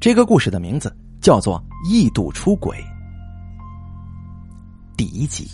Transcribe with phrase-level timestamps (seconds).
[0.00, 2.78] 这个故事的名字叫做《异度出轨》。
[4.96, 5.46] 第一集，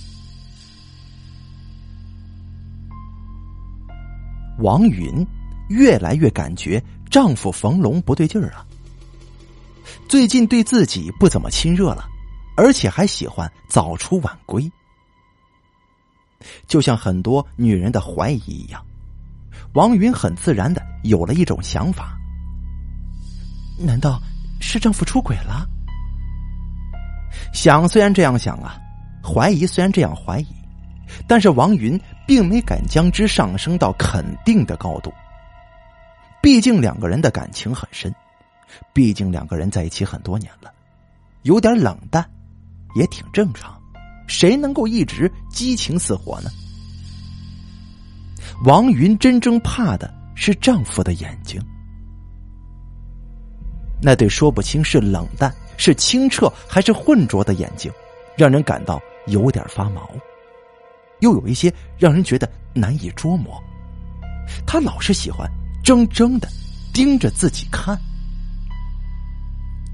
[4.61, 5.27] 王云
[5.69, 6.81] 越来越感觉
[7.11, 8.65] 丈夫冯龙不对劲儿啊，
[10.09, 12.05] 最近对自己不怎么亲热了，
[12.57, 14.71] 而且还喜欢早出晚归，
[16.69, 18.81] 就像很多女人的怀疑一样，
[19.73, 22.17] 王云很自然的有了一种想法：
[23.77, 24.23] 难道？
[24.67, 25.67] 是丈夫出轨了？
[27.53, 28.79] 想虽然这样想啊，
[29.23, 30.47] 怀疑虽然这样怀疑，
[31.29, 35.13] 但是王云并没敢将之上升到肯定的高度。
[36.43, 38.15] 毕竟两个人的感情很深，
[38.93, 40.73] 毕竟两个人在一起很多年了，
[41.43, 42.25] 有点冷淡
[42.95, 43.75] 也挺正常。
[44.27, 46.51] 谁能够一直激情似火呢？
[48.65, 51.61] 王云真正怕的是丈夫的眼睛。
[54.01, 57.91] 那对说不清是冷淡、是清澈还是浑浊的眼睛，
[58.37, 60.11] 让人感到有点发毛，
[61.21, 63.63] 又有一些让人觉得难以捉摸。
[64.67, 65.51] 他老是喜欢
[65.83, 66.49] 怔怔的
[66.93, 67.99] 盯着自己看。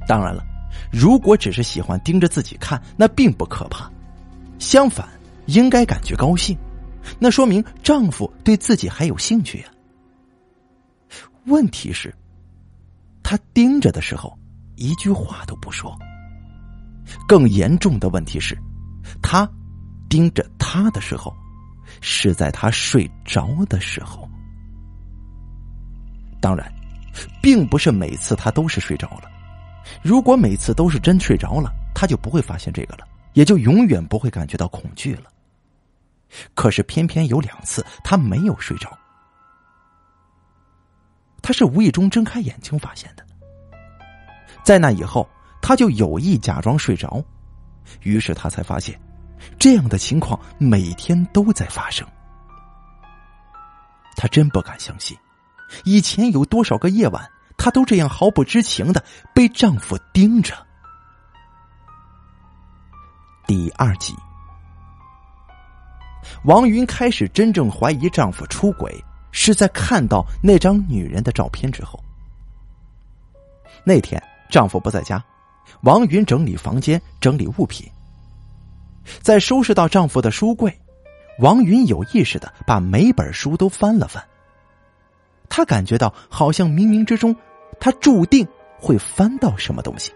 [0.06, 0.44] 当然了，
[0.90, 3.90] 如果只是喜欢盯着自己看，那并不可怕，
[4.58, 5.08] 相反，
[5.46, 6.58] 应该感觉高兴，
[7.20, 9.66] 那说明丈夫对自己还有兴趣呀。
[11.44, 12.12] 问题是。
[13.32, 14.38] 他盯着的时候，
[14.76, 15.98] 一句话都不说。
[17.26, 18.54] 更严重的问题是，
[19.22, 19.50] 他
[20.06, 21.34] 盯着他的时候，
[22.02, 24.28] 是在他睡着的时候。
[26.42, 26.70] 当然，
[27.40, 29.30] 并不是每次他都是睡着了。
[30.02, 35.32] 如果每次都是真睡着了，他就不会发现这个了，也就永远不会感觉到恐惧了。
[36.52, 38.94] 可是偏偏有两次他没有睡着。
[41.42, 43.26] 他是无意中睁开眼睛发现的，
[44.62, 45.28] 在那以后，
[45.60, 47.22] 他就有意假装睡着，
[48.02, 48.98] 于是他才发现，
[49.58, 52.06] 这样的情况每天都在发生。
[54.16, 55.18] 他真不敢相信，
[55.84, 59.02] 以前有多少个夜晚，她都这样毫不知情的
[59.34, 60.54] 被丈夫盯着。
[63.46, 64.14] 第二集，
[66.44, 69.02] 王云开始真正怀疑丈夫出轨。
[69.32, 71.98] 是在看到那张女人的照片之后。
[73.84, 75.22] 那天丈夫不在家，
[75.82, 77.90] 王云整理房间，整理物品。
[79.20, 80.72] 在收拾到丈夫的书柜，
[81.40, 84.22] 王云有意识的把每本书都翻了翻。
[85.48, 87.34] 她感觉到好像冥冥之中，
[87.80, 88.46] 她注定
[88.78, 90.12] 会翻到什么东西。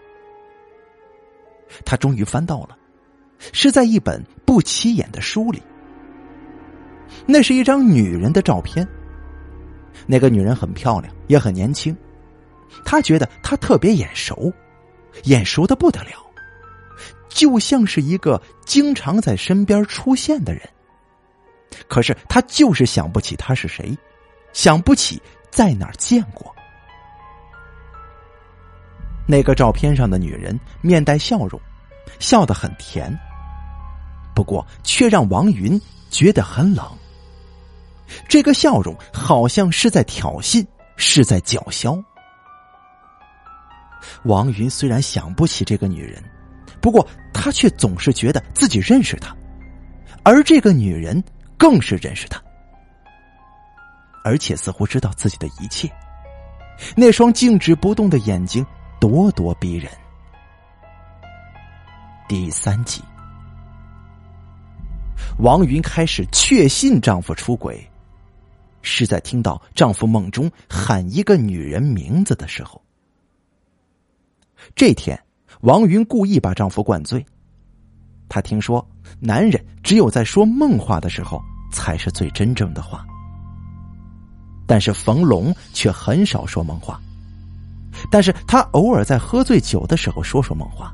[1.83, 2.77] 他终于翻到了，
[3.51, 5.61] 是在一本不起眼的书里。
[7.25, 8.87] 那是一张女人的照片。
[10.05, 11.95] 那个女人很漂亮，也很年轻，
[12.85, 14.51] 他觉得她特别眼熟，
[15.23, 16.11] 眼熟的不得了，
[17.29, 20.61] 就像是一个经常在身边出现的人。
[21.87, 23.95] 可是他就是想不起她是谁，
[24.53, 25.21] 想不起
[25.51, 26.53] 在哪儿见过。
[29.27, 31.59] 那个照片上的女人面带笑容，
[32.19, 33.13] 笑得很甜，
[34.33, 36.85] 不过却让王云觉得很冷。
[38.27, 41.97] 这个笑容好像是在挑衅，是在叫嚣。
[44.23, 46.23] 王云虽然想不起这个女人，
[46.81, 49.35] 不过他却总是觉得自己认识她，
[50.23, 51.21] 而这个女人
[51.57, 52.41] 更是认识他，
[54.23, 55.91] 而且似乎知道自己的一切。
[56.95, 58.65] 那双静止不动的眼睛
[58.99, 59.91] 咄咄逼人。
[62.29, 63.01] 第三集，
[65.39, 67.89] 王云开始确信丈夫出轨。
[68.87, 72.81] 是在听到丈夫梦中喊一个女人名字的时候。
[74.75, 75.21] 这天，
[75.61, 77.23] 王云故意把丈夫灌醉。
[78.29, 78.85] 她听说，
[79.19, 83.05] 男人只有在说梦话的时候才是最真正的话。
[84.65, 86.99] 但是冯龙却很少说梦话，
[88.09, 90.93] 但是他偶尔在喝醉酒的时候说说梦话。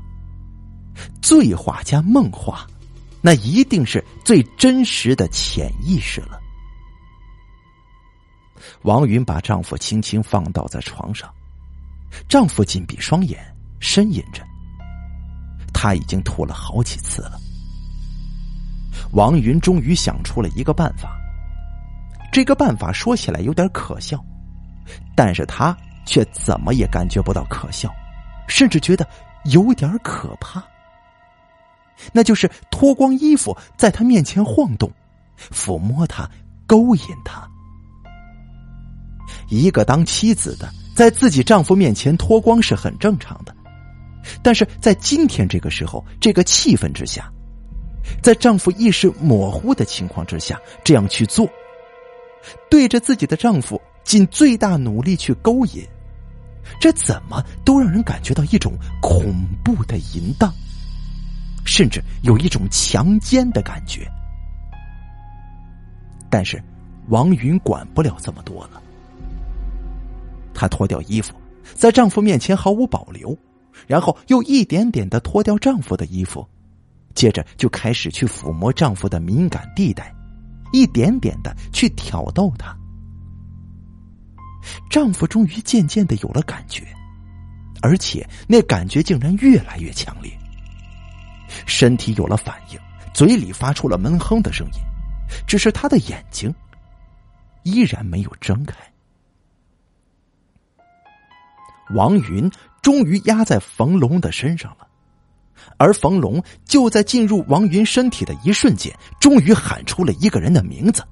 [1.20, 2.66] 醉话加梦话，
[3.20, 6.40] 那一定是最真实的潜意识了。
[8.84, 11.32] 王云把丈夫轻轻放倒在床上，
[12.28, 13.42] 丈夫紧闭双眼，
[13.80, 14.44] 呻吟着。
[15.72, 17.40] 他已经吐了好几次了。
[19.12, 21.18] 王云终于想出了一个办法。
[22.30, 24.22] 这个办法说起来有点可笑，
[25.16, 27.90] 但是他却怎么也感觉不到可笑，
[28.46, 29.08] 甚至觉得
[29.44, 30.62] 有点可怕。
[32.12, 34.92] 那就是脱光衣服在他面前晃动，
[35.38, 36.28] 抚摸他，
[36.66, 37.48] 勾引他。
[39.48, 43.54] 一个当妻子的，在自己丈夫面前脱光是很正常的，
[44.42, 47.30] 但是在今天这个时候，这个气氛之下，
[48.22, 51.48] 在丈夫意识模糊的情况之下，这样去做，
[52.70, 55.82] 对着自己的丈夫尽最大努力去勾引，
[56.80, 60.52] 这怎么都让人感觉到一种恐怖的淫荡，
[61.64, 64.10] 甚至有一种强奸的感觉。
[66.30, 66.62] 但是，
[67.08, 68.82] 王云管不了这么多了。
[70.54, 71.34] 她脱掉衣服，
[71.74, 73.36] 在丈夫面前毫无保留，
[73.86, 76.46] 然后又一点点的脱掉丈夫的衣服，
[77.14, 80.14] 接着就开始去抚摸丈夫的敏感地带，
[80.72, 82.76] 一点点的去挑逗他。
[84.88, 86.86] 丈夫终于渐渐的有了感觉，
[87.82, 90.32] 而且那感觉竟然越来越强烈，
[91.66, 92.78] 身体有了反应，
[93.12, 94.80] 嘴里发出了闷哼的声音。
[95.46, 96.54] 只是他的眼睛
[97.62, 98.76] 依然没有睁开。
[101.90, 102.50] 王云
[102.82, 104.86] 终于压在冯龙的身上了，
[105.76, 111.02] 而冯龙就在进入王云身体的一瞬间，终于喊出了一个人的名字：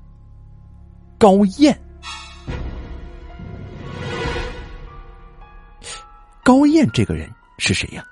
[1.18, 1.78] 高燕。
[6.44, 8.04] 高燕这个人是谁呀？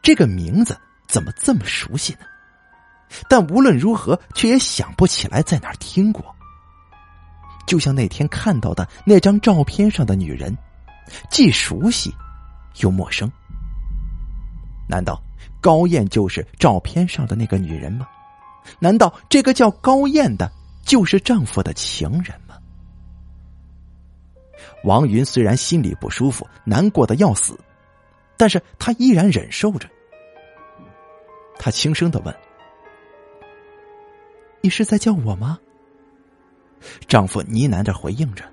[0.00, 2.20] 这个名字怎么这么熟悉呢？
[3.28, 6.34] 但无论如何，却也想不起来在哪儿听过。
[7.66, 10.56] 就像那天看到的那张照片上的女人，
[11.30, 12.14] 既熟悉
[12.80, 13.30] 又陌生。
[14.88, 15.22] 难道
[15.60, 18.06] 高燕就是照片上的那个女人吗？
[18.78, 20.50] 难道这个叫高燕的，
[20.84, 22.56] 就是丈夫的情人吗？
[24.84, 27.58] 王云虽然心里不舒服，难过的要死，
[28.36, 29.88] 但是她依然忍受着。
[31.58, 32.34] 她轻声的问。
[34.60, 35.58] 你是在叫我吗？
[37.08, 38.44] 丈夫呢喃着回应着：“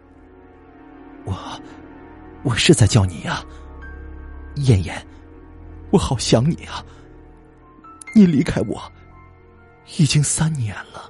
[1.25, 1.33] 我，
[2.43, 3.43] 我是在叫你呀，
[4.55, 5.05] 燕燕，
[5.91, 6.83] 我好想你啊！
[8.15, 8.81] 你离开我
[9.97, 11.09] 已经三年了。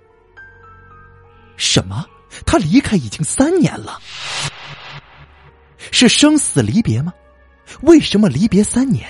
[1.55, 2.05] 什么？
[2.45, 3.99] 他离开已经三年了？
[5.91, 7.13] 是生死离别吗？
[7.81, 9.07] 为什么离别三年？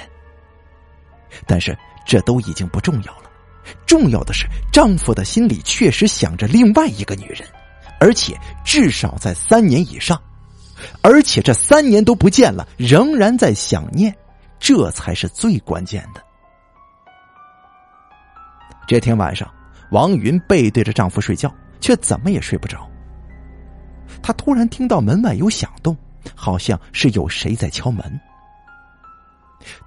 [1.47, 3.23] 但是这都已经不重要了。”
[3.85, 7.47] 重要的是，丈夫的心里确实想着另外一个女人，
[7.99, 10.19] 而且至少在三年以上，
[11.01, 14.15] 而且这三年都不见了，仍然在想念，
[14.59, 16.23] 这才是最关键的。
[18.87, 19.51] 这天晚上，
[19.91, 22.89] 王云背对着丈夫睡觉，却怎么也睡不着。
[24.21, 25.95] 她突然听到门外有响动，
[26.35, 28.19] 好像是有谁在敲门。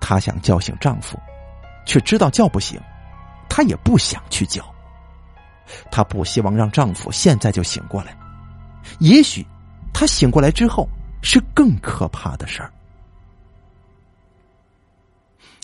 [0.01, 1.19] 她想叫醒丈夫，
[1.85, 2.81] 却知道叫不醒。
[3.49, 4.65] 她也不想去叫，
[5.91, 8.17] 她不希望让丈夫现在就醒过来。
[8.99, 9.47] 也许，
[10.03, 10.89] 他醒过来之后
[11.21, 12.73] 是更可怕的事儿。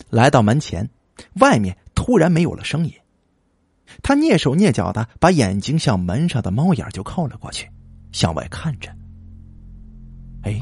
[0.09, 0.89] 来到门前，
[1.41, 2.93] 外面突然没有了声音。
[4.01, 7.69] 他蹑手蹑脚的把眼睛向门上的猫眼就靠了过去，
[8.13, 8.89] 向外看着。
[10.43, 10.57] 哎，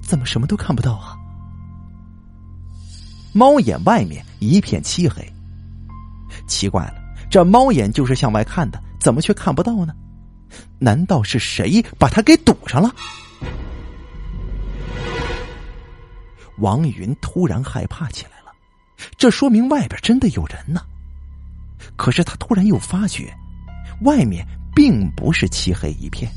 [0.00, 1.16] 怎么什么都看不到啊？
[3.32, 5.28] 猫眼外面一片漆黑。
[6.46, 9.92] 奇怪了，这猫眼就是向外看的，怎么却看不到呢？
[10.78, 12.94] 难道是谁把它给堵上了？
[16.58, 18.52] 王云突然害怕起来了，
[19.18, 20.80] 这说明外边真的有人呢。
[21.96, 23.34] 可是他突然又发觉，
[24.02, 26.30] 外面并不是漆黑一片，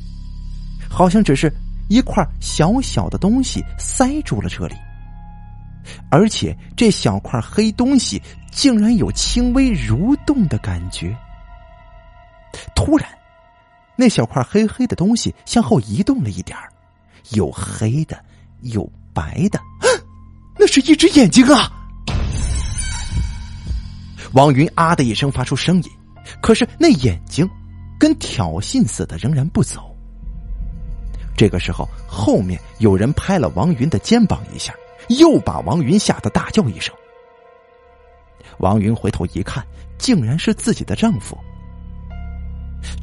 [0.89, 1.53] 好像只是
[1.87, 4.75] 一块小小的东西塞住了这里。
[6.09, 8.21] 而且这小块黑东西
[8.51, 11.15] 竟然有轻微蠕动的感觉。
[12.75, 13.07] 突然，
[13.97, 16.57] 那小块黑黑的东西向后移动了一点
[17.31, 18.17] 有黑的，
[18.61, 19.59] 有白的，
[20.57, 21.71] 那是一只眼睛啊！
[24.33, 25.91] 王云啊的一声发出声音，
[26.41, 27.49] 可是那眼睛
[27.99, 29.93] 跟挑衅似的仍然不走。
[31.35, 34.73] 这个时候，后面有人拍了王云的肩膀一下。
[35.09, 36.93] 又把王云吓得大叫一声。
[38.57, 39.65] 王云回头一看，
[39.97, 41.37] 竟然是自己的丈夫。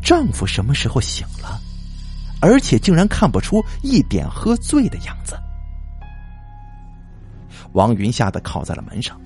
[0.02, 1.60] 丈夫什么时候醒了？
[2.40, 5.34] 而且竟然看不出一点喝醉的样子。
[7.72, 9.18] 王云吓得靠在了门上，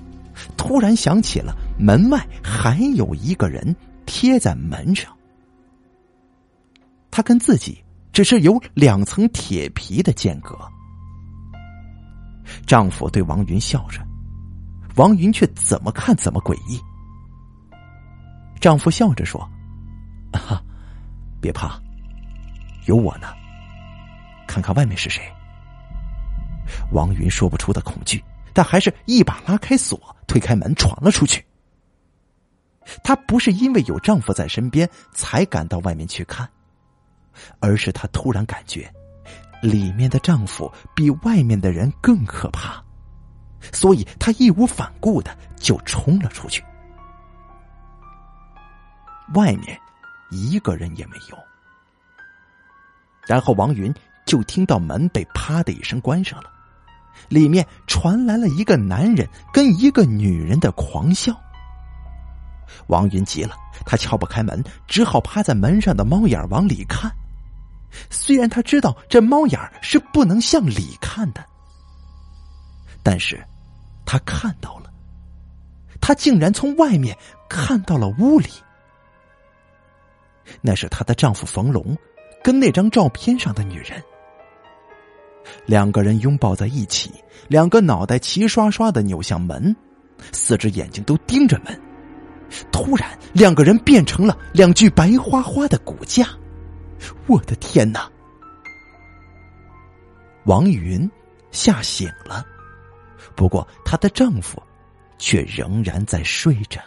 [0.57, 3.75] 突然想起了门外还有一个人
[4.07, 5.13] 贴在门上。
[7.11, 10.57] 他跟自己只是有两层铁皮的间隔。
[12.65, 14.01] 丈夫对王云笑着，
[14.95, 16.81] 王云却怎么看怎么诡异。
[18.61, 19.47] 丈夫笑着说
[20.33, 20.63] ：“哈，
[21.41, 21.81] 别怕，
[22.87, 23.29] 有我呢。
[24.47, 25.23] 看看外面是谁。”
[26.93, 31.45] 王云说不出的恐惧，但还是一把拉开锁，推开门，闯了出去。
[33.03, 36.49] 她不是因为有丈夫在身边才敢到外面去看，
[37.61, 38.91] 而是她突然感觉，
[39.63, 42.83] 里面的丈夫比外面的人更可怕，
[43.73, 46.63] 所以她义无反顾的就冲了出去。
[49.35, 49.79] 外面
[50.31, 51.39] 一个人也没有，
[53.27, 53.93] 然后王云
[54.27, 56.51] 就听到门被啪的一声关上了，
[57.29, 61.35] 里面传来了一个男人跟一个女人的狂笑。
[62.89, 63.57] 王云急了，
[63.87, 67.11] 他敲不开门，只好趴在门上的猫眼往里看。
[68.11, 71.43] 虽然他知道这猫眼是不能向里看的，
[73.03, 73.43] 但是，
[74.05, 74.93] 他看到了，
[76.01, 77.17] 他竟然从外面
[77.49, 78.51] 看到了屋里。
[80.61, 81.97] 那是她的丈夫冯龙，
[82.43, 84.03] 跟那张照片上的女人，
[85.67, 87.13] 两个人拥抱在一起，
[87.49, 89.75] 两个脑袋齐刷刷的扭向门，
[90.33, 91.81] 四只眼睛都盯着门。
[92.73, 96.27] 突然，两个人变成了两具白花花的骨架。
[97.27, 98.11] 我的天哪！
[100.45, 101.09] 王云
[101.51, 102.43] 吓醒了，
[103.37, 104.63] 不过她的丈夫
[105.19, 106.81] 却仍然在睡着。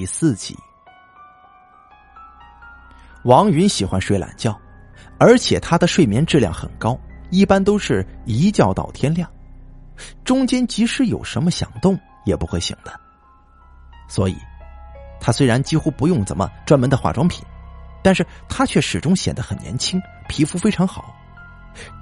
[0.00, 0.56] 第四集，
[3.24, 4.58] 王云喜欢睡懒觉，
[5.18, 9.30] 而且他的睡眠质量很高，一般都是一觉到天亮，
[10.24, 12.98] 中间即使有什么响动也不会醒的。
[14.08, 14.38] 所以，
[15.20, 17.44] 他虽然几乎不用怎么专门的化妆品，
[18.02, 21.14] 但是他却始终显得很年轻，皮肤非常好，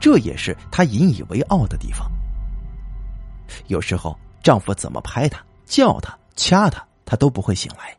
[0.00, 2.08] 这也是他引以为傲的地方。
[3.66, 6.86] 有时候，丈夫怎么拍他、叫他、掐他。
[7.08, 7.96] 他都不会醒来，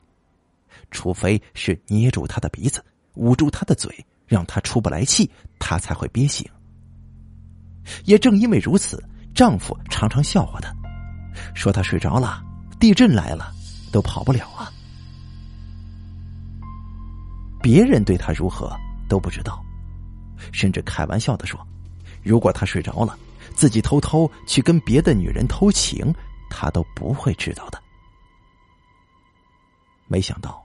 [0.92, 2.86] 除非是捏住他的鼻子，
[3.16, 6.48] 捂住他的嘴，让他出不来气，他才会憋醒。
[8.06, 10.72] 也正因为如此，丈夫常常笑话她，
[11.56, 12.44] 说她睡着了，
[12.80, 13.52] 地震来了
[13.92, 14.72] 都跑不了啊。
[17.64, 18.72] 别人对她如何
[19.08, 19.60] 都不知道，
[20.52, 21.60] 甚至开玩笑的说，
[22.22, 23.18] 如果她睡着了，
[23.56, 26.14] 自己偷偷去跟别的女人偷情，
[26.48, 27.82] 她都不会知道的。
[30.10, 30.62] 没想到，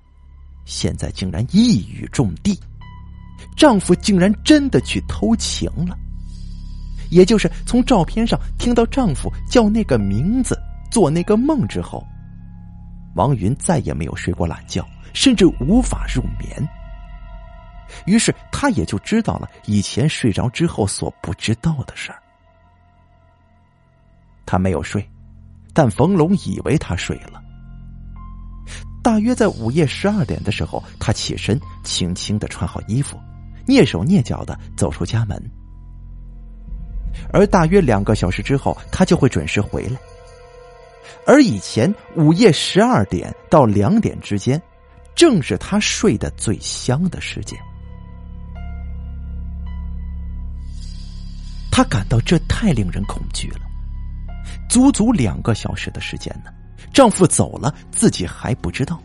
[0.64, 2.58] 现在竟然一语中的，
[3.56, 5.96] 丈夫竟然真的去偷情了。
[7.10, 10.58] 也就是从照片上听到丈夫叫那个名字、
[10.90, 12.04] 做那个梦之后，
[13.14, 16.66] 王云再也没有睡过懒觉，甚至无法入眠。
[18.06, 22.18] 于是她也就知道了以前睡着之后所不知道的事儿。
[24.46, 25.06] 她没有睡，
[25.72, 27.34] 但冯龙以为她睡了。
[29.04, 33.20] 大约在午夜十二点的时候，他起身，轻轻的穿好衣服，
[33.66, 35.38] 蹑手蹑脚的走出家门。
[37.30, 39.99] 而大约两个小时之后，他就会准时回来。
[41.26, 44.61] 而以前午夜十二点到两点之间，
[45.14, 47.58] 正是他睡得最香的时间。
[51.70, 53.61] 他感到这太令人恐惧了，
[54.66, 56.50] 足足两个小时的时间呢。
[56.93, 59.00] 丈夫走了，自己还不知道。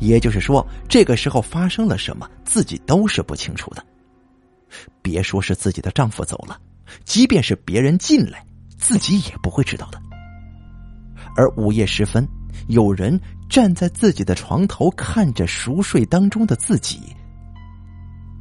[0.00, 3.84] 也就是说，这个时候发生了什么，自己都是不清楚的。
[5.02, 6.60] 别说是自己的丈夫走了，
[7.04, 8.44] 即便是别人进来，
[8.76, 10.00] 自己也不会知道的。
[11.36, 12.26] 而午夜时分，
[12.66, 17.00] 有人站在自己的床头，看着熟睡当中的自己，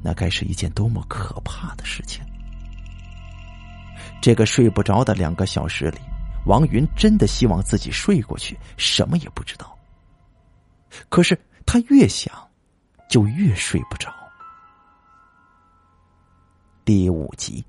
[0.04, 2.24] 那该是一件多么可怕的事情！
[4.22, 5.98] 这个睡不着的两个小时里。
[6.48, 9.78] 王云真的希望自己睡过去，什么也不知道。
[11.10, 12.34] 可是他越想，
[13.10, 14.12] 就越睡不着。
[16.86, 17.66] 第五集，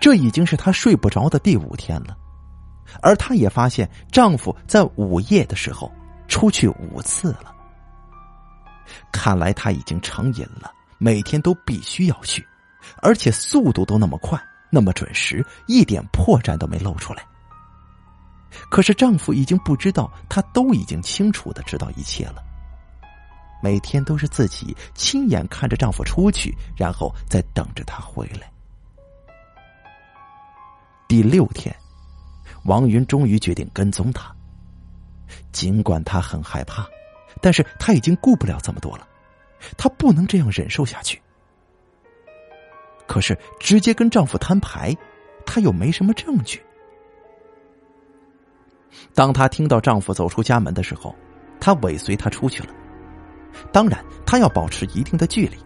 [0.00, 2.16] 这已经是她睡不着的第五天了，
[3.02, 5.92] 而她也发现丈夫在午夜的时候
[6.26, 7.54] 出去五次了。
[9.12, 12.48] 看来他已经成瘾了，每天都必须要去，
[13.02, 14.42] 而且速度都那么快。
[14.70, 17.24] 那么准时，一点破绽都没露出来。
[18.70, 22.42] 可是丈夫已经不知道，她都已经清楚的知道一切了。
[23.62, 28.50] 每天都是自己亲眼看着丈夫出去，然后再等着他回来。
[31.06, 31.74] 第六天，
[32.64, 34.34] 王云终于决定跟踪他。
[35.52, 36.86] 尽管他很害怕，
[37.42, 39.06] 但是他已经顾不了这么多了。
[39.76, 41.20] 他不能这样忍受下去。
[43.10, 44.96] 可是直接跟丈夫摊牌，
[45.44, 46.62] 她又没什么证据。
[49.12, 51.12] 当她听到丈夫走出家门的时候，
[51.58, 52.68] 她尾随他出去了。
[53.72, 55.56] 当然，她要保持一定的距离。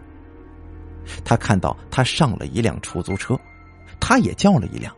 [1.23, 3.39] 她看到他上了一辆出租车，
[3.99, 4.91] 她也叫了一辆，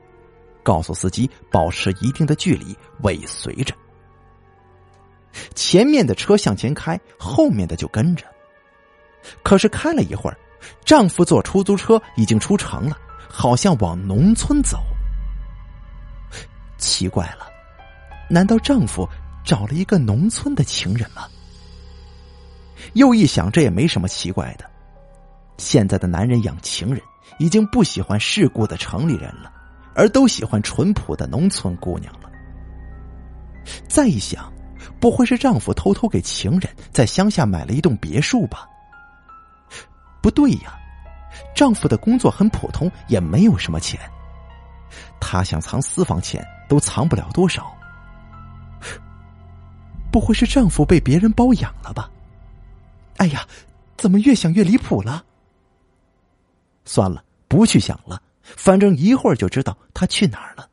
[0.64, 3.76] 告诉司机保持一定的距离，尾随着。
[5.54, 8.26] 前面的车向前开，后面的就跟着。
[9.44, 10.38] 可是开了一会儿，
[10.84, 12.98] 丈夫坐出租车已经出城了，
[13.30, 14.80] 好像往农村走。
[16.78, 17.48] 奇怪了，
[18.30, 19.08] 难道丈夫
[19.44, 21.28] 找了一个农村的情人吗？
[22.94, 24.66] 又一想，这也没什么奇怪的。
[25.58, 27.02] 现在的男人养情人，
[27.40, 29.52] 已经不喜欢世故的城里人了，
[29.96, 32.30] 而都喜欢淳朴的农村姑娘了。
[33.90, 34.54] 再一想，
[35.00, 38.68] 不会是丈夫偷偷给情人在乡下买了一栋别墅吧？
[40.22, 40.78] 不对呀，
[41.56, 44.00] 丈夫的工作很普通，也没有什么钱。
[45.20, 47.74] 他想藏私房钱，都藏不了多少。
[50.12, 52.10] 不会是丈夫被别人包养了吧？
[53.18, 53.46] 哎呀，
[53.98, 55.24] 怎么越想越离谱了？
[56.86, 60.70] 算了，不去想了，反正一会儿就知道他去哪儿了。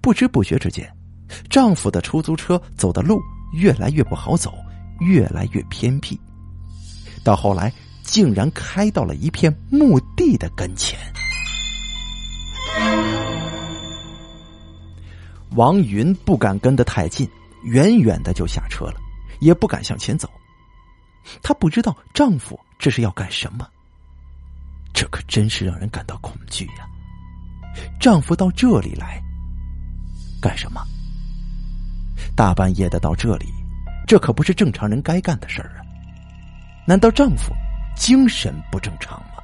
[0.00, 0.92] 不知不觉之间，
[1.48, 3.20] 丈夫的出租车走的路
[3.52, 4.52] 越来越不好走，
[5.00, 6.20] 越来越偏僻。
[7.24, 10.98] 到后来，竟然开到了一片墓地的跟前。
[15.54, 17.28] 王云不敢跟得太近，
[17.64, 18.96] 远远的就下车了，
[19.40, 20.28] 也不敢向前走。
[21.42, 23.68] 她不知道丈夫这是要干什么，
[24.92, 26.88] 这可真是让人感到恐惧呀！
[28.00, 29.22] 丈夫到这里来
[30.40, 30.82] 干什么？
[32.34, 33.46] 大半夜的到这里，
[34.06, 35.81] 这可不是正常人该干的事儿啊！
[36.86, 37.52] 难道丈夫
[37.96, 39.42] 精神不正常吗？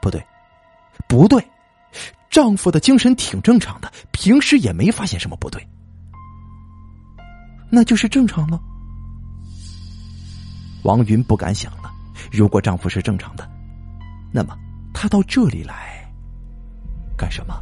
[0.00, 0.24] 不对，
[1.06, 1.42] 不对，
[2.30, 5.66] 丈夫的精神挺正常的，平时也没发现什么不对，
[7.70, 8.60] 那就是正常了。
[10.82, 11.90] 王云不敢想了，
[12.30, 13.48] 如果丈夫是正常的，
[14.32, 14.56] 那么
[14.92, 16.06] 他到这里来
[17.16, 17.54] 干什么？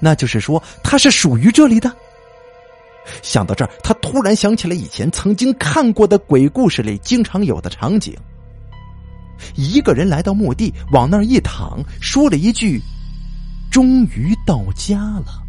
[0.00, 1.94] 那就是说他是属于这里的。
[3.22, 8.16] 想到这儿，他突然想起了以前曾经看过的鬼故事里经常有的场景：
[9.54, 12.80] 一个人来到墓地，往那儿一躺，说了一句
[13.70, 15.44] ：“终于到家了。”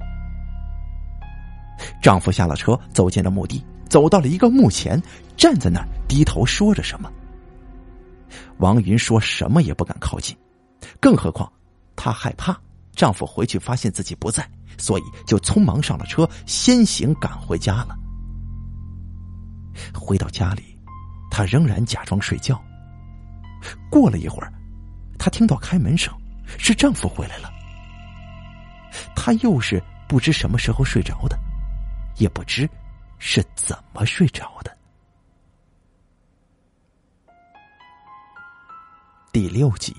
[2.01, 5.01] 丈夫下了车，走进了墓地，走到了一个墓前，
[5.37, 7.11] 站在那儿低头说着什么。
[8.57, 10.35] 王云说什么也不敢靠近，
[10.99, 11.51] 更何况
[11.95, 12.59] 她害怕
[12.99, 14.45] 丈夫回去发现自己不在。
[14.77, 17.97] 所以就匆忙上了车，先行赶回家了。
[19.93, 20.77] 回到家里，
[21.29, 22.61] 她仍然假装睡觉。
[23.91, 24.53] 过了一会儿，
[25.17, 26.13] 她听到开门声，
[26.57, 27.51] 是丈夫回来了。
[29.15, 31.37] 她又是不知什么时候睡着的，
[32.17, 32.69] 也不知
[33.17, 34.77] 是怎么睡着的。
[39.33, 39.93] 第六集，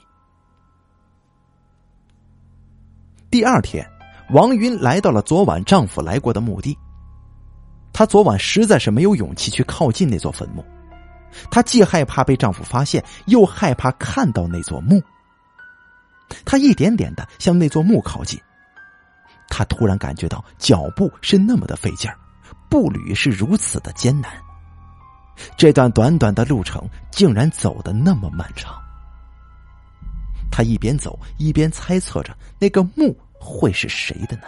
[3.30, 3.88] 第二天。
[4.30, 6.78] 王云来到了昨晚丈夫来过的墓地。
[7.92, 10.64] 她昨晚实在是没有勇气去靠近那座坟墓，
[11.50, 15.02] 她既害怕被丈夫发现，又害怕看到那座墓。
[16.44, 18.40] 她一点点的向那座墓靠近，
[19.48, 22.16] 她突然感觉到脚步是那么的费劲儿，
[22.68, 24.30] 步履是如此的艰难。
[25.56, 28.79] 这段短短的路程竟然走得那么漫长。
[30.50, 33.16] 她一边走一边猜测着那个墓。
[33.42, 34.42] 会是谁的呢？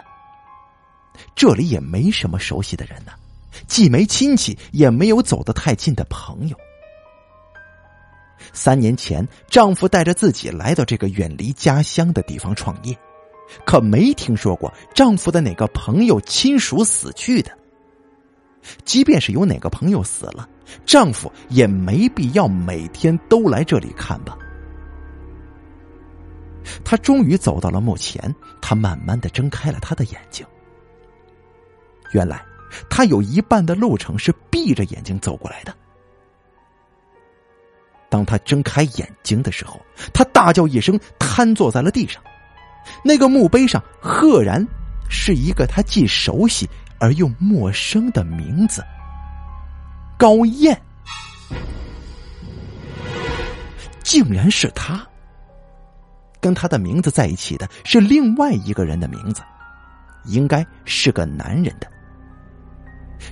[1.35, 3.11] 这里也没什么熟悉的人呢，
[3.67, 6.55] 既没亲戚，也没有走得太近的朋友。
[8.53, 12.95] 三年前，丈夫带着自己来到这个远离家乡的地方创业，
[13.65, 17.51] 可没听说过丈夫的哪个朋友亲属死去的。
[18.85, 20.47] 即便是有哪个朋友死了，
[20.85, 24.37] 丈夫也没必要每天都来这里看吧。
[26.83, 30.45] 他终于走到了墓前，他慢慢的睁开了他的眼睛。
[32.11, 32.43] 原来，
[32.89, 35.75] 他有一半的路程是闭着眼睛走过来的。
[38.09, 39.81] 当他睁开眼睛的时候，
[40.13, 42.21] 他大叫一声，瘫坐在了地上。
[43.03, 44.63] 那个墓碑上赫然
[45.09, 48.83] 是一个他既熟悉而又陌生的名字——
[50.19, 50.79] 高燕，
[54.03, 55.03] 竟然是他。
[56.43, 59.41] 跟他的名字在一起的是另外一个人的名字，
[60.25, 61.89] 应该是个男人的。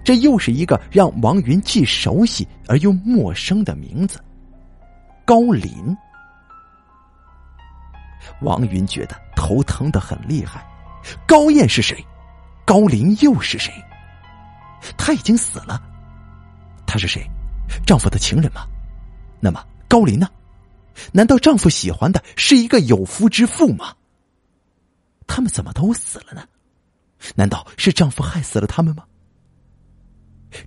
[0.02, 4.17] 这又是一个让王云既熟悉而又陌生的名字——
[5.28, 5.93] 高林。
[8.39, 10.65] 王云觉得头疼的很厉害。
[11.28, 12.02] 高燕是谁？
[12.63, 13.74] 高林又是谁？
[14.97, 15.82] 他已经死了。
[16.88, 17.30] 他是谁？
[17.86, 18.65] 丈夫的情人吗？
[19.41, 20.30] 那么高林呢？
[21.12, 23.96] 难道丈夫喜欢的是一个有夫之妇吗？
[25.28, 26.44] 他们怎么都死了呢？
[27.36, 29.04] 难道是丈夫害死了他们吗？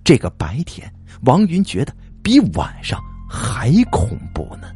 [0.03, 0.91] 这个白天，
[1.23, 4.71] 王云觉得比晚上还恐怖呢。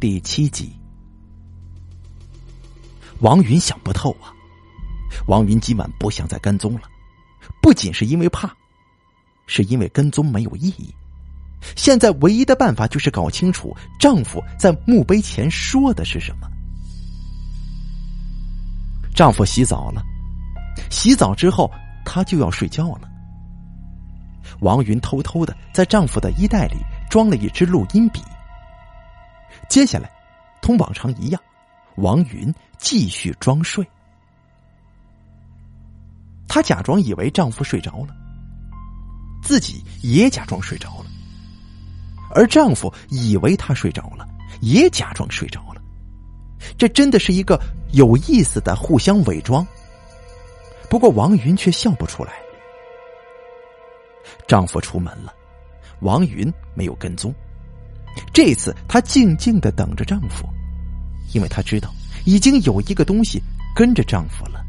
[0.00, 0.72] 第七集，
[3.20, 4.34] 王云想不透啊！
[5.26, 6.82] 王云今晚不想再跟踪了，
[7.60, 8.54] 不仅是因为怕，
[9.46, 10.94] 是因为跟踪没有意义。
[11.76, 16.48] 现在唯一的办法就是搞清楚丈夫在墓碑前说的是什么。
[19.14, 20.02] 丈夫洗澡了，
[20.90, 21.70] 洗澡之后
[22.04, 23.08] 她就要睡觉了。
[24.60, 26.76] 王云偷偷的在丈夫的衣袋里
[27.08, 28.20] 装了一支录音笔。
[29.68, 30.10] 接下来，
[30.60, 31.40] 同往常一样，
[31.96, 33.86] 王云继续装睡。
[36.48, 38.14] 她假装以为丈夫睡着了，
[39.42, 41.06] 自己也假装睡着了。
[42.30, 44.26] 而丈夫以为她睡着了，
[44.60, 45.82] 也假装睡着了。
[46.78, 47.60] 这真的是一个
[47.92, 49.66] 有意思的互相伪装。
[50.88, 52.32] 不过王云却笑不出来。
[54.46, 55.32] 丈夫出门了，
[56.00, 57.34] 王云没有跟踪。
[58.32, 60.48] 这次她静静的等着丈夫，
[61.32, 61.92] 因为她知道
[62.24, 63.42] 已经有一个东西
[63.74, 64.63] 跟着丈夫了。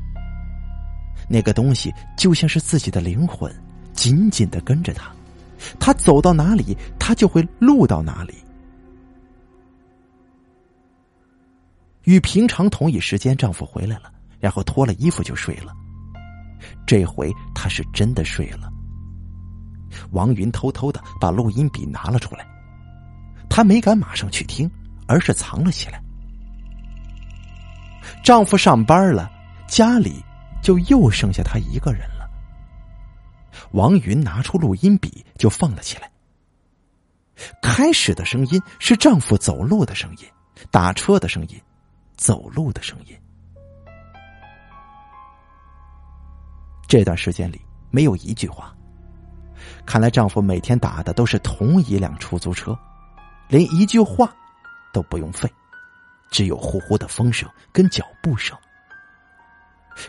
[1.27, 3.53] 那个东西就像是自己的灵魂，
[3.93, 5.11] 紧紧的跟着他。
[5.79, 8.33] 他走到哪里，他就会录到哪里。
[12.03, 15.73] 与平常同一时间，丈夫回来了，然后脱了衣服就睡了。
[16.85, 18.71] 这回他是真的睡了。
[20.11, 22.45] 王云偷偷的把录音笔拿了出来，
[23.49, 24.69] 她没敢马上去听，
[25.07, 26.01] 而是藏了起来。
[28.23, 29.31] 丈夫上班了，
[29.67, 30.23] 家里
[30.65, 32.27] 就又剩下她一个人了。
[33.73, 36.11] 王云拿出录音笔就放了起来。
[37.61, 40.25] 开始的声音是丈夫走路的声音，
[40.71, 41.61] 打车的声音，
[42.17, 43.15] 走路的声音。
[46.87, 48.75] 这段时间里没有一句话。
[49.85, 52.75] 看来丈夫每天打的都是同一辆出租车，
[53.49, 54.33] 连一句话
[54.91, 55.47] 都不用费，
[56.31, 58.57] 只有呼呼的风声跟脚步声。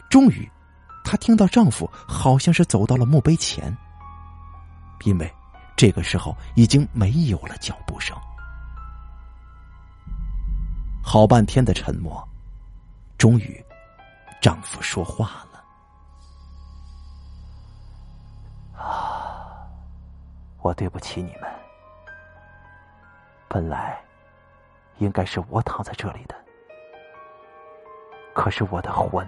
[0.09, 0.51] 终于。
[1.09, 3.73] 她听到丈夫好像是走到了墓碑前，
[5.05, 5.33] 因为
[5.77, 8.19] 这个时候已经没有了脚步声。
[11.01, 12.29] 好半天的沉默，
[13.17, 13.65] 终于，
[14.43, 15.65] 丈夫说话了
[18.83, 19.63] ：“啊，
[20.59, 21.49] 我对不起你们。
[23.47, 23.97] 本来
[24.99, 26.35] 应该是我躺在这里的，
[28.35, 29.25] 可是我的魂。”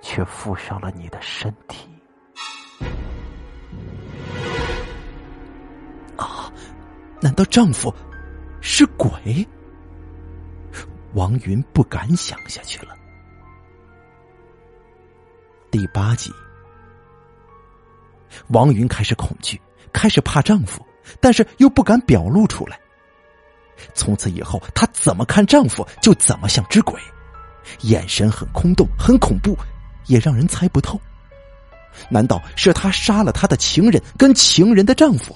[0.00, 1.88] 却附上了你的身体
[6.16, 6.50] 啊！
[7.20, 7.94] 难道丈夫
[8.60, 9.46] 是鬼？
[11.14, 12.94] 王云不敢想下去了。
[15.70, 16.30] 第八集，
[18.48, 19.60] 王云开始恐惧，
[19.92, 20.84] 开始怕丈夫，
[21.20, 22.78] 但是又不敢表露出来。
[23.94, 27.00] 从此以后，她怎么看丈夫，就怎么像只鬼，
[27.80, 29.56] 眼神很空洞，很恐怖。
[30.06, 31.00] 也让人猜不透，
[32.08, 35.34] 难道是她杀了她的情人，跟情人的丈夫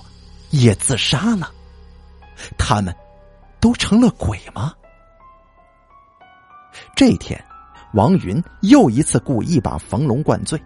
[0.50, 1.50] 也自杀了？
[2.56, 2.94] 他们
[3.60, 4.72] 都成了鬼吗？
[6.94, 7.42] 这天，
[7.94, 10.60] 王云又一次故意把冯龙灌醉，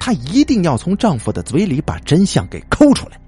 [0.00, 3.20] 她一定要从丈夫的嘴里把真相给抠出来。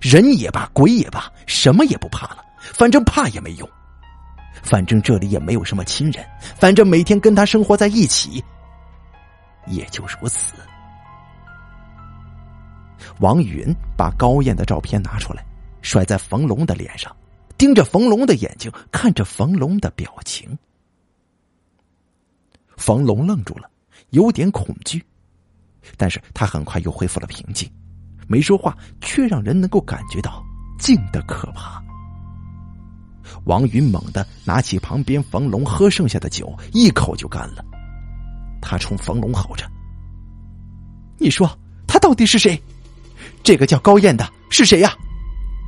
[0.00, 3.68] 人也罢，鬼也罢，什么也不怕了，反正怕也没用，
[4.62, 6.24] 反正这里也没有什么亲人，
[6.58, 8.44] 反正每天跟他生活在一起。
[9.66, 10.54] 也就如此。
[13.20, 15.44] 王云把高燕的照片拿出来，
[15.80, 17.14] 甩在冯龙的脸上，
[17.56, 20.56] 盯着冯龙的眼睛，看着冯龙的表情。
[22.76, 23.70] 冯龙愣住了，
[24.10, 25.02] 有点恐惧，
[25.96, 27.70] 但是他很快又恢复了平静，
[28.26, 30.44] 没说话，却让人能够感觉到
[30.78, 31.82] 静的可怕。
[33.44, 37.64] 王云猛地拿起旁边冯龙喝剩下的酒，一口就干了。
[38.68, 39.64] 他冲冯龙吼着。
[41.18, 41.48] 你说
[41.86, 42.60] 他到底是谁？
[43.44, 44.92] 这个叫高燕的是谁呀？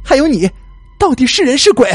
[0.05, 0.51] 还有你
[0.99, 1.89] 到底是人是鬼？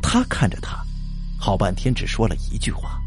[0.00, 0.80] 他看着他
[1.40, 3.00] 好半天只说了一句话。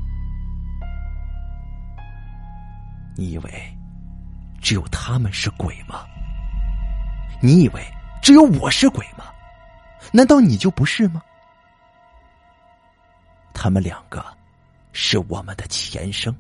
[3.16, 3.78] 你以为
[4.62, 6.04] 只有他们是鬼吗？
[7.42, 7.82] 你以为
[8.22, 9.24] 只有我是鬼吗？
[10.12, 11.22] 难道你就不是吗？
[13.66, 14.24] 他们两个
[14.94, 16.32] 是我们的前生，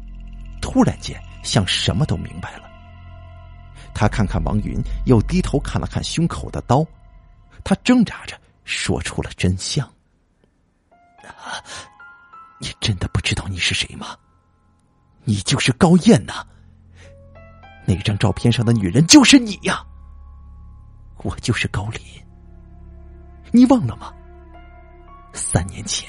[0.61, 2.63] 突然间像什么都明白了。
[3.93, 6.85] 他看看王云，又低头看了看胸口的刀，
[7.61, 9.85] 他挣扎着说出了真相
[12.57, 14.15] ：“你真的不知道你是谁吗？”
[15.25, 16.47] 你就是高燕呐！
[17.85, 19.85] 那张照片上的女人就是你呀！
[21.17, 22.01] 我就是高林，
[23.51, 24.13] 你忘了吗？
[25.33, 26.07] 三年前，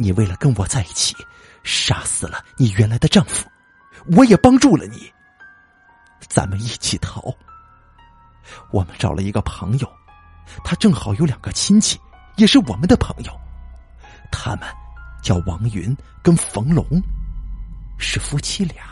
[0.00, 1.14] 你为了跟我在一起，
[1.62, 3.48] 杀死了你原来的丈夫，
[4.16, 5.12] 我也帮助了你。
[6.28, 7.22] 咱们一起逃。
[8.70, 9.92] 我们找了一个朋友，
[10.64, 12.00] 他正好有两个亲戚，
[12.36, 13.40] 也是我们的朋友，
[14.32, 14.66] 他们
[15.22, 16.84] 叫王云跟冯龙。
[18.02, 18.82] 是夫妻俩，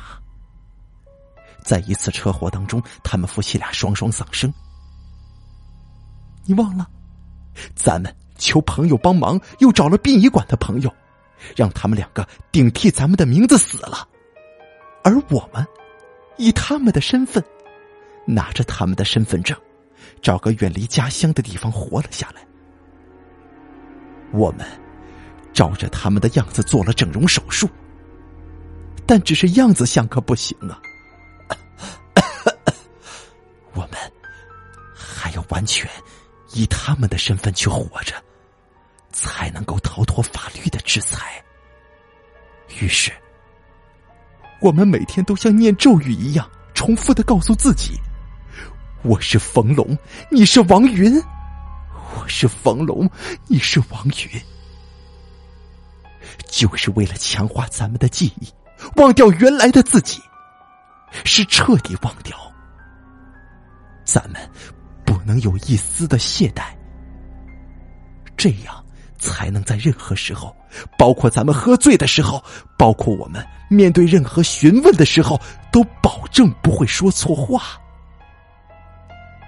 [1.64, 4.53] 在一次车祸当中，他们夫妻俩双双丧生。
[6.44, 6.87] 你忘了？
[7.75, 10.94] 咱们求朋友帮忙，又找了殡仪馆的朋友，
[11.55, 14.09] 让他们两个顶替咱们的名字死了，
[15.05, 15.66] 而我们
[16.37, 17.44] 以他们的身份，
[18.24, 19.59] 拿着他们的身份证，
[20.22, 22.46] 找个远离家乡的地方活了下来。
[24.33, 24.66] 我们
[25.53, 27.68] 照着他们的样子做了整容手术。
[29.07, 30.79] 但只是样子像，可不行啊！
[33.72, 33.92] 我们
[34.94, 35.90] 还要完全
[36.53, 38.14] 以他们的身份去活着，
[39.20, 41.42] 才能够逃脱法律的制裁。
[42.81, 43.11] 于是，
[44.61, 47.98] 我们每天都像念咒语一样，重复的告诉自己
[49.02, 49.98] ：“我是冯龙，
[50.31, 51.20] 你是王云；
[52.14, 53.11] 我是冯龙，
[53.48, 54.40] 你是王云。”
[56.46, 58.48] 就是为了强化咱们的记忆。
[58.94, 60.22] 忘掉原来的自己，
[61.24, 62.37] 是彻底忘掉。
[64.04, 64.40] 咱们
[65.04, 66.62] 不能有一丝的懈怠，
[68.37, 68.85] 这样
[69.18, 70.54] 才能在任何时候，
[70.96, 72.42] 包括咱们喝醉的时候，
[72.76, 75.40] 包括我们面对任何询问的时候，
[75.72, 77.81] 都保证不会说错话。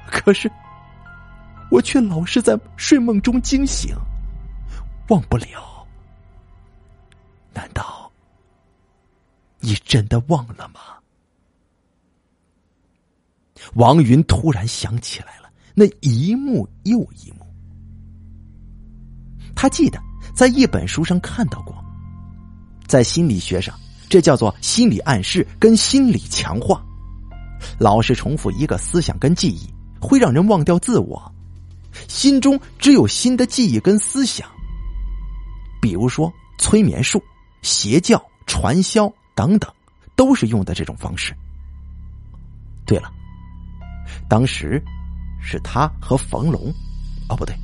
[0.07, 0.51] 可是，
[1.71, 3.95] 我却老是在睡梦中惊醒，
[5.09, 5.87] 忘不了。
[7.53, 8.11] 难道？
[9.63, 10.81] 你真的忘了吗？
[13.75, 17.40] 王云突然想起来了，那一幕又一幕。
[19.61, 20.03] 他记得
[20.35, 21.77] 在一本书上看到过，
[22.87, 26.83] 在心理学上，这叫做心理暗示跟心理强化。
[27.79, 29.69] 老是重复一个思想跟记忆，
[30.01, 31.31] 会让人忘掉自我，
[32.09, 34.49] 心中只有新的记忆跟思想。
[35.79, 37.23] 比如说催眠术、
[37.61, 39.13] 邪教、传销。
[39.33, 39.71] 等等，
[40.17, 41.35] 都是用的这种方式。
[42.85, 43.11] 对了，
[44.27, 44.83] 当时
[45.41, 46.71] 是他和冯龙，
[47.29, 47.55] 哦不对，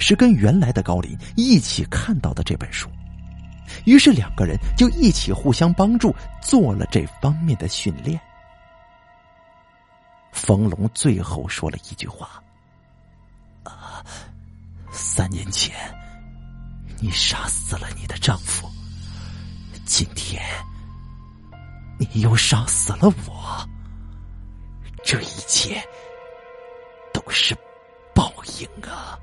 [0.00, 2.88] 是跟原来的高林一起看到的这本书，
[3.84, 8.20] 于是两个人就一起互相帮助做了这方面的训练。
[10.32, 12.42] 冯龙最后说了一句话
[13.62, 14.02] ：“啊，
[14.90, 15.76] 三年前
[16.98, 18.68] 你杀死了你的丈夫，
[19.84, 20.42] 今天。”
[22.14, 23.68] 你又杀死了我，
[25.04, 25.78] 这一切
[27.12, 27.54] 都是
[28.14, 29.18] 报应啊！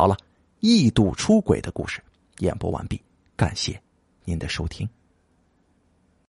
[0.00, 0.16] 好了，
[0.60, 2.02] 异度出轨的故事
[2.38, 2.98] 演播完毕，
[3.36, 3.78] 感谢
[4.24, 4.88] 您的收听。